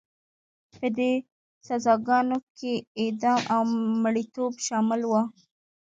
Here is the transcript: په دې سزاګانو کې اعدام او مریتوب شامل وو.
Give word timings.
په 0.77 0.87
دې 0.97 1.11
سزاګانو 1.67 2.37
کې 2.57 2.73
اعدام 3.01 3.39
او 3.53 3.61
مریتوب 4.03 4.53
شامل 4.67 5.01
وو. 5.05 5.21